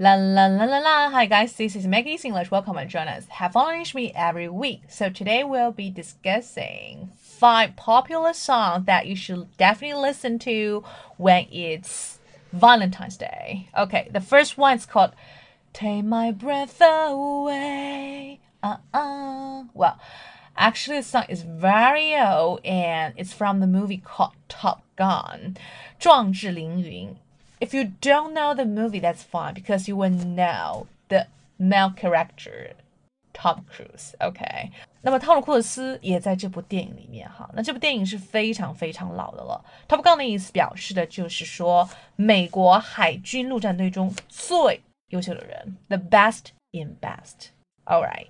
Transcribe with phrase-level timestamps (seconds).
[0.00, 1.10] La la la la la.
[1.10, 2.50] Hi guys, this is Maggie's English.
[2.50, 3.26] Welcome and join us.
[3.28, 4.82] Have fun with me every week.
[4.88, 10.84] So today we'll be discussing five popular songs that you should definitely listen to
[11.16, 12.18] when it's
[12.52, 13.70] Valentine's Day.
[13.76, 15.12] Okay, the first one is called
[15.72, 18.40] Take My Breath Away.
[18.62, 19.64] Uh uh.
[19.72, 19.98] Well,
[20.56, 25.56] actually, the song is very old and it's from the movie called Top Gun.
[25.98, 27.16] 壮志凌云
[27.60, 31.26] if you don't know the movie, that's fine because you will know the
[31.58, 32.74] male character
[33.32, 34.14] Tom Cruise.
[34.20, 34.70] OK，
[35.02, 37.48] 那么汤姆·库克斯也在这部电影里面哈。
[37.54, 39.64] 那这部电影是非常非常老的了。
[39.88, 47.50] Top Gun 的意思表示的就是说，美国海军陆战队中最优秀的人，the best in best.
[47.84, 48.28] All right,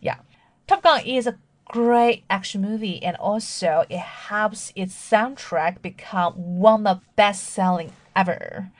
[0.00, 0.18] yeah.
[0.66, 6.86] Top Gun is a great action movie and also it helps its soundtrack become one
[6.86, 8.70] of the best selling ever.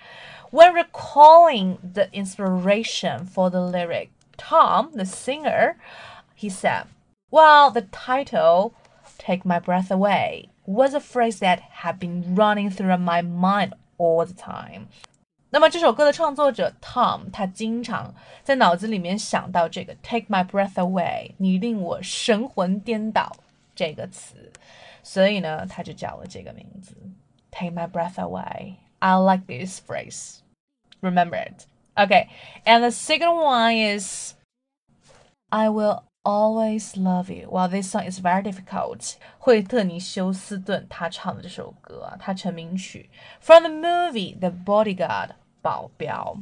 [0.50, 5.77] When recalling the inspiration for the lyric, Tom, the singer,
[6.34, 6.84] he said,
[7.30, 8.75] Well, the title,
[9.19, 14.25] Take My Breath Away, was a phrase that had been running through my mind all
[14.25, 14.89] the time.
[15.50, 23.36] 那么这首歌的创作者 Tom，他经常在脑子里面想到这个 "Take my breath away"，你令我神魂颠倒
[23.75, 24.52] 这个词，
[25.02, 26.97] 所以呢，他就叫了这个名字
[27.50, 28.75] "Take my breath away"。
[29.00, 30.42] I like this phrase.
[31.02, 31.66] Remember it.
[31.97, 32.28] Okay.
[32.64, 34.34] And the second one is
[35.52, 37.47] I will always love you.
[37.48, 39.16] Well, this song is very difficult.
[39.39, 43.08] 惠特尼·休斯顿他唱的这首歌啊，他成名曲
[43.41, 45.30] from the movie The Bodyguard
[45.62, 46.39] 保镖。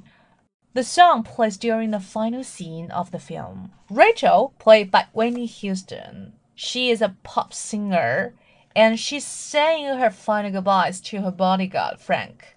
[0.72, 3.70] The song plays during the final scene of the film.
[3.88, 8.32] Rachel, played by Whitney Houston, she is a pop singer
[8.74, 12.56] and she's saying her final goodbyes to her bodyguard, Frank,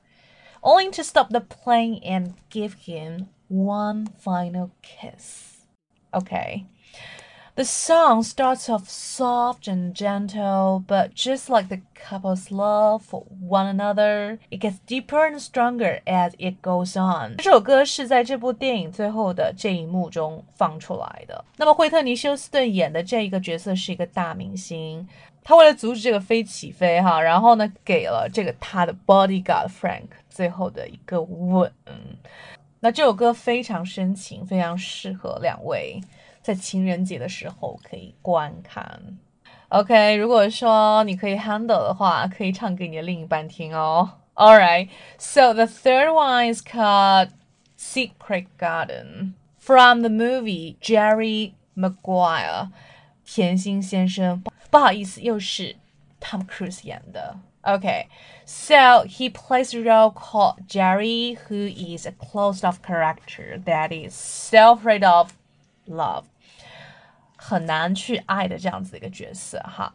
[0.63, 5.65] only to stop the plane and give him one final kiss.
[6.13, 6.65] Okay.
[7.55, 13.65] The song starts off soft and gentle, but just like the couple's love for one
[13.65, 17.37] another, it gets deeper and stronger as it goes on.
[17.37, 21.43] 这首歌是在这部电影最后的这一幕中放出来的。
[21.55, 25.07] 那么惠特尼·休斯顿演的这一个角色是一个大明星，
[25.43, 31.71] 他为了阻止这个飞起飞哈，然后呢给了这个他的 bodyguard Frank 最后的一个吻。
[32.79, 35.99] 那这首歌非常深情，非常适合两位。
[36.41, 39.01] 在情人节的时候可以观看。
[39.69, 44.09] OK，如果说你可以 handle 的话，可以唱给你的另一半听哦。
[44.35, 44.87] All right,
[45.17, 47.31] so the third one is called
[47.77, 52.69] Secret Garden from the movie Jerry Maguire，
[53.25, 54.43] 甜心先生。
[54.71, 55.75] 不好意思，又是
[56.21, 57.37] Tom Cruise 演的。
[57.63, 58.07] Okay,
[58.45, 64.73] so he plays a role called Jerry, who is a closed-off character that is so
[64.73, 65.31] afraid of
[65.85, 66.23] love.
[67.35, 69.93] 很难去爱的这样子的一个角色哈。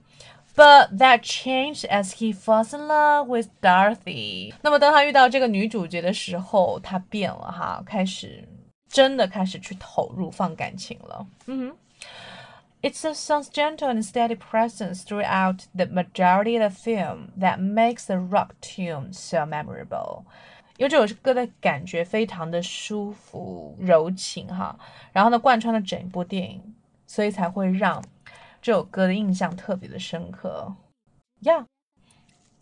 [0.55, 4.53] But that changed as he falls in love with Dorothy。
[4.61, 8.47] 那么当他遇到这个女主角的时候，他变了哈，开始
[8.91, 11.27] 真的开始去投入放感情了。
[11.47, 11.77] 嗯哼。
[12.83, 18.07] It's the song's gentle and steady presence throughout the majority of the film that makes
[18.07, 20.25] the rock tune so memorable.
[20.77, 24.77] 因为这首歌的感觉非常的舒服柔情哈，
[25.13, 26.75] 然后呢贯穿了整部电影。
[27.05, 28.03] 所以才会让
[28.63, 30.75] 这首歌的印象特别的深刻。
[31.43, 31.67] Yeah.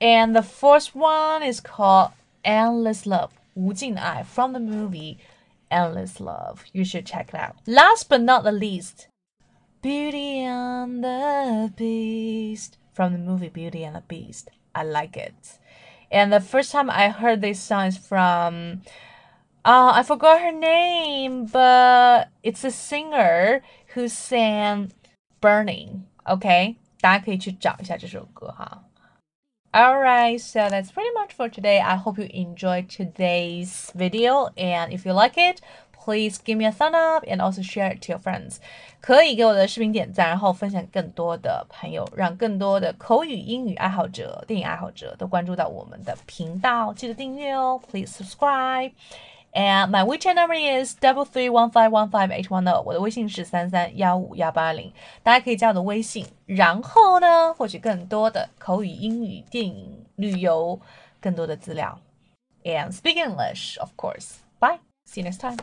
[0.01, 2.11] And the first one is called
[2.43, 5.19] Endless Love, 无尽的爱 from the movie
[5.69, 6.63] Endless Love.
[6.73, 7.55] You should check it out.
[7.65, 9.07] Last but not the least,
[9.86, 14.50] Beauty and the Beast from the movie Beauty and the Beast.
[14.74, 15.60] I like it.
[16.10, 18.82] And the first time I heard this song is from
[19.64, 23.62] uh, I forgot her name, but it's a singer
[23.94, 24.92] who sang
[25.40, 26.08] Burning.
[26.28, 26.80] Okay,
[29.76, 31.82] Alright, so that's pretty much for today.
[31.82, 35.60] I hope you enjoyed today's video, and if you like it,
[36.05, 38.57] please give me a thumb up and also share it to your friends.
[39.01, 46.93] 可以给我的视频点赞，然后分享更多的朋友，让更多的口语英语爱好者、电影爱好者都关注到我们的频道。
[46.95, 48.93] 记得订阅哦，Please subscribe.
[49.53, 52.83] And my WeChat number is double three one five one five eight one zero。
[52.83, 54.93] 我的微信是三三幺五幺八零，
[55.25, 60.79] 大家可以加我的微信，然后呢，获取更多的口语、英语、电影、旅游
[61.21, 61.99] 更多的资料。
[62.63, 64.35] And speak English, of course.
[64.61, 64.79] Bye.
[65.05, 65.57] See you next time.